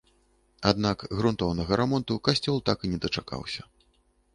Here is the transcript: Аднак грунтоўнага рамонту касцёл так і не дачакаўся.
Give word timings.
Аднак 0.69 0.97
грунтоўнага 1.19 1.79
рамонту 1.83 2.19
касцёл 2.29 2.57
так 2.71 2.77
і 2.91 2.95
не 2.97 3.05
дачакаўся. 3.05 3.61